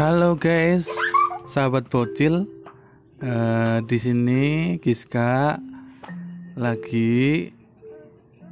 Halo 0.00 0.32
guys, 0.32 0.88
sahabat 1.44 1.92
bocil. 1.92 2.48
Eh, 3.20 3.84
di 3.84 4.00
sini 4.00 4.42
Giska 4.80 5.60
lagi 6.56 7.52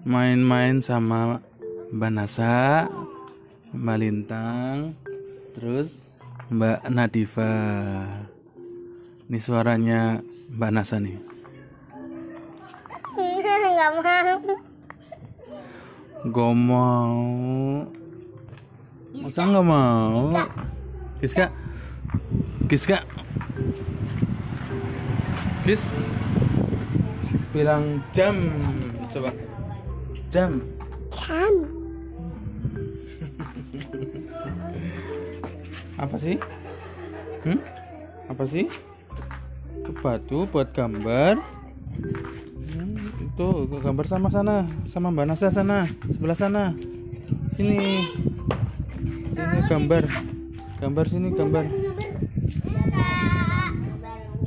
main-main 0.04 0.84
sama 0.84 1.40
Mbak 1.88 2.12
Nasa, 2.12 2.84
Mbak 3.72 3.96
Lintang, 3.96 4.92
terus 5.56 6.04
Mbak 6.52 6.84
Nadifa. 6.92 7.56
Ini 9.32 9.38
suaranya 9.40 10.20
Mbak 10.52 10.72
Nasa 10.76 11.00
nih. 11.00 11.16
nggak 13.72 13.90
mau 13.96 14.36
Gak 16.28 16.52
mau. 16.60 17.24
Masa 19.16 19.40
nggak 19.48 19.64
mau? 19.64 20.36
Giska, 21.18 21.50
Giska, 22.70 23.02
Gis, 25.66 25.82
bilang 27.50 27.98
jam, 28.14 28.38
coba 29.10 29.34
jam. 30.30 30.62
jam 31.10 31.54
Apa 36.06 36.14
sih? 36.22 36.38
Hmm? 37.42 37.58
Apa 38.30 38.46
sih? 38.46 38.70
Batu 39.98 40.46
buat 40.46 40.70
gambar. 40.70 41.42
Hmm, 42.70 42.94
itu 43.26 43.46
gambar 43.66 44.06
sama 44.06 44.30
sana, 44.30 44.70
sama 44.86 45.10
Mbak 45.10 45.26
Nasa 45.26 45.50
sana, 45.50 45.90
sebelah 46.06 46.38
sana. 46.38 46.78
Sini. 47.58 48.06
Sini 49.34 49.58
gambar. 49.66 50.37
Gambar 50.78 51.10
sini 51.10 51.34
gambar. 51.34 51.66
gambar 51.66 52.06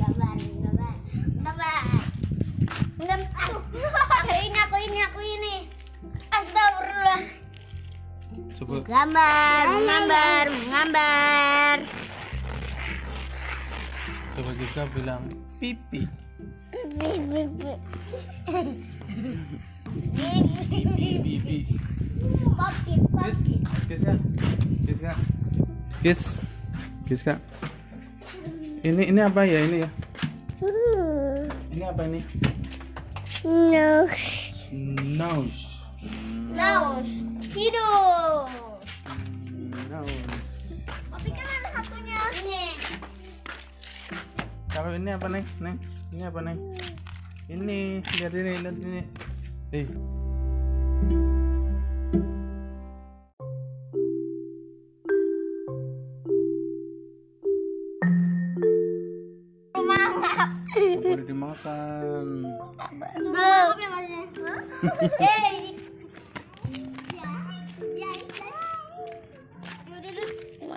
gambar 0.00 0.96
gambar 1.44 1.84
gambar 2.96 4.04
aku 4.16 4.32
ini 4.40 4.56
aku 4.64 4.76
ini 4.80 5.00
aku 5.04 5.20
ini 5.20 5.68
astagfirullah 6.32 7.20
Coba 8.48 8.80
gambar 8.88 9.64
menggambar 9.76 10.44
menggambar 10.48 11.84
coba 14.32 14.50
Giska 14.56 14.88
bilang 14.96 15.28
pipi. 15.60 16.08
Pipi 16.72 17.12
pipi. 21.20 21.58
Popi, 22.56 22.96
Gis, 22.96 23.04
popi. 23.12 23.60
Giska. 23.92 24.16
Giska. 24.88 25.12
Gis. 26.02 26.34
Giska. 27.06 27.38
Ini 28.82 29.14
ini 29.14 29.20
apa 29.22 29.46
ya 29.46 29.62
ini 29.62 29.86
ya? 29.86 29.90
Ini 31.70 31.84
apa 31.86 32.02
ini? 32.10 32.20
Nose. 33.46 34.26
Nose. 35.14 35.86
Nose. 36.50 37.14
Hidung. 37.54 38.50
Nose. 39.86 40.18
Tapi 41.06 41.28
kan 41.30 41.46
ada 41.46 41.68
satunya. 41.70 42.18
Ini. 42.42 42.62
Kalau 44.74 44.90
ini 44.98 45.10
apa 45.14 45.26
neng? 45.30 45.46
Neng, 45.62 45.76
ini 46.10 46.22
apa 46.26 46.40
neng? 46.42 46.58
Ini 47.46 48.02
lihat 48.18 48.32
ini 48.34 48.52
lihat 48.58 48.76
ini. 48.82 49.02
Eh, 49.70 49.86
Boleh 60.72 61.26
dimakan. 61.28 62.26
Ya. 63.20 63.76
Hei. 65.20 65.76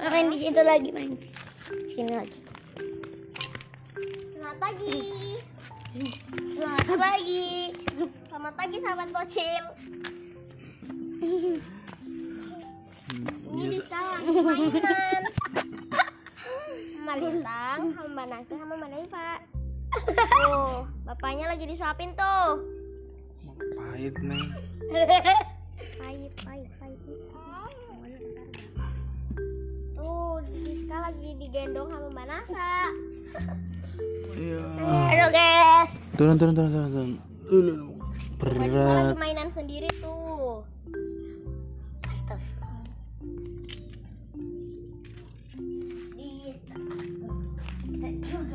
Main 0.06 0.32
di 0.32 0.38
situ 0.40 0.62
lagi 0.64 0.90
main. 0.92 1.16
Sini 1.92 2.12
lagi. 2.12 2.40
Selamat 4.36 4.58
pagi. 4.60 5.00
Selamat 6.56 7.00
pagi. 7.00 7.72
Selamat 8.28 8.54
pagi 8.60 8.78
sahabat 8.84 9.10
bocil. 9.16 9.64
Ini 13.56 13.64
bisa 13.72 14.00
mainan. 14.20 15.24
Sama 16.96 17.22
Lintang, 17.22 17.82
sama 17.94 18.10
Mbak 18.12 18.26
Nasa, 18.34 18.54
sama 18.58 18.74
Mbak 18.76 18.90
Naifa. 18.92 19.45
Tuh, 20.06 20.86
bapaknya 21.04 21.50
lagi 21.50 21.66
disuapin 21.66 22.14
tuh. 22.14 22.62
Pahit 23.76 24.16
neng. 24.22 24.44
Pahit, 25.98 26.32
pahit, 26.46 26.70
pahit. 26.78 27.00
Tuh, 29.96 30.36
Rizka 30.46 30.98
lagi 31.02 31.30
digendong 31.42 31.90
sama 31.90 32.08
Mbak 32.14 32.26
Nasa. 32.30 32.72
Iya. 34.36 34.64
Halo 34.84 35.28
guys. 35.32 35.92
Turun 36.20 36.36
turun 36.38 36.54
turun 36.54 36.72
turun 36.74 37.10
Berat. 38.36 39.16
mainan 39.16 39.50
sendiri 39.50 39.88
tuh. 40.04 40.25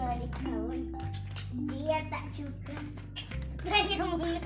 Tak 0.00 0.16
juga 0.16 0.24
dikawan. 0.24 0.80
Dia 1.68 1.98
tak 2.08 2.24
juga. 2.32 2.76
Tanya 3.60 3.96
banget. 4.16 4.44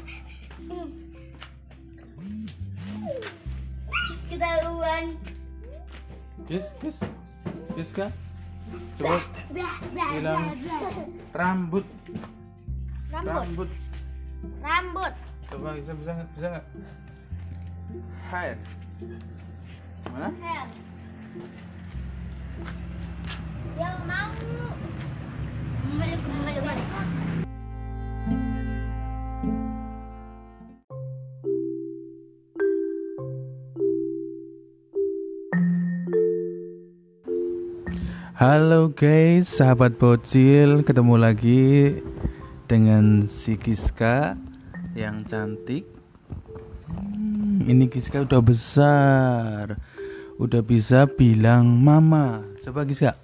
Ketahuan. 4.26 5.04
Gis, 6.50 6.66
gis, 6.82 6.98
Giska. 7.78 8.10
Coba 8.98 9.20
Blah, 9.54 9.76
blah, 9.92 10.10
Bilang. 10.18 10.42
Rambut. 11.30 11.86
rambut. 13.14 13.70
Rambut. 14.58 15.14
Coba 15.46 15.68
bisa 15.78 15.92
bisa 15.94 16.10
nggak 16.18 16.28
bisa 16.34 16.46
nggak? 16.50 16.66
Hair. 18.34 18.56
Mana? 20.10 20.28
Hair. 20.42 20.68
Halo 38.34 38.90
guys, 38.90 39.46
sahabat 39.46 39.94
bocil, 39.94 40.82
ketemu 40.82 41.14
lagi 41.22 42.02
dengan 42.66 43.30
si 43.30 43.54
Giska 43.54 44.34
yang 44.98 45.22
cantik. 45.22 45.86
Hmm, 46.90 47.62
ini 47.62 47.86
Giska 47.86 48.26
udah 48.26 48.42
besar, 48.42 49.78
udah 50.42 50.62
bisa 50.66 51.06
bilang 51.06 51.78
mama. 51.78 52.42
Coba 52.58 52.82
Giska. 52.82 53.14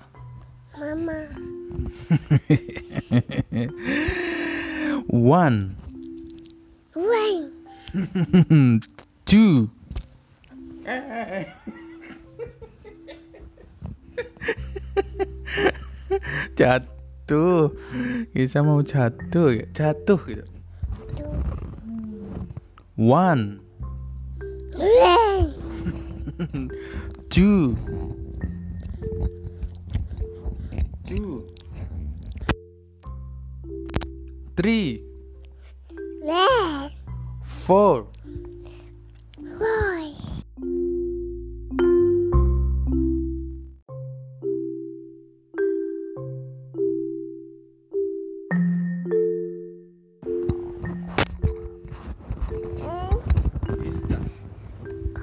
Mama. 0.78 1.26
One, 5.10 5.75
Wait. 6.94 7.50
two, 9.26 9.75
jatuh. 16.58 17.70
Giska 18.35 18.62
mau 18.62 18.82
jatuh, 18.82 19.55
ya? 19.55 19.64
jatuh 19.70 20.20
gitu. 20.26 20.44
One, 23.00 23.64
two, 27.31 27.76
two, 31.05 31.47
three, 34.56 35.05
Wait. 36.20 36.93
four, 37.43 38.06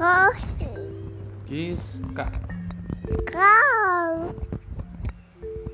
Kau. 0.07 0.31
Giska, 1.43 2.31
Kau. 3.27 4.31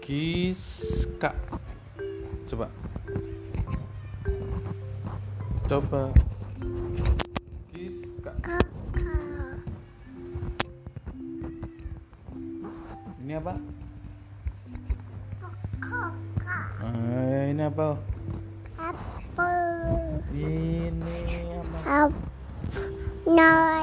Giska. 0.01 1.37
Coba. 2.49 2.65
Coba. 5.69 6.09
Giska. 7.77 8.33
Kakak. 8.41 9.53
Ini 13.21 13.37
apa? 13.37 13.53
Kakak. 15.77 16.65
Eh, 16.81 17.53
ini 17.53 17.63
apa? 17.69 18.01
Apa? 18.81 19.49
Ini 20.33 21.13
apa? 21.53 22.09
Apa? 22.09 22.17
Nose. 23.29 23.82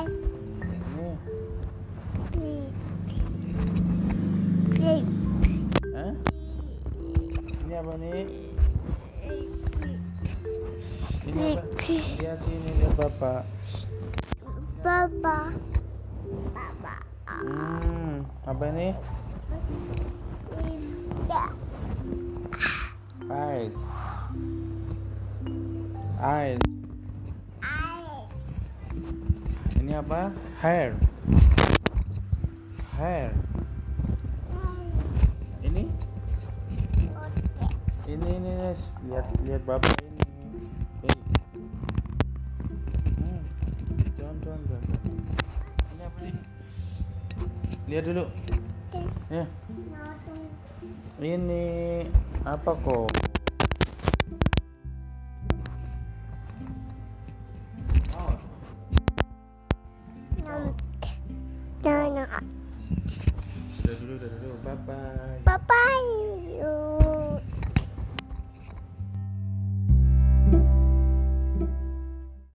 Ini 11.30 11.54
apa? 11.54 11.62
Lihat 12.18 12.38
sini, 12.42 12.70
lihat 12.82 12.94
bapak. 12.98 13.46
Baba. 14.82 15.54
Baba. 16.50 16.94
Hmm, 17.30 18.26
apa 18.42 18.64
ini? 18.74 18.90
Eyes. 23.30 23.78
Eyes. 26.18 26.62
Ice. 27.62 28.50
Ini 29.78 30.02
apa? 30.02 30.34
Hair. 30.58 30.98
Hair. 32.98 33.30
Ini? 35.62 35.86
Ini 38.10 38.28
ini 38.34 38.50
Nes. 38.66 38.90
lihat 39.06 39.30
lihat 39.46 39.62
bapak 39.62 39.94
ini. 40.02 40.19
Lihat 47.90 48.06
dulu. 48.06 48.24
Ya. 49.34 49.50
Ini 51.18 52.06
apa 52.46 52.70
kok? 52.86 53.10
Dulu, 63.90 64.14
dulu. 64.22 64.50
Bye 64.62 64.78
bye. 64.86 65.42
Bye 65.42 65.58
bye. 65.66 67.09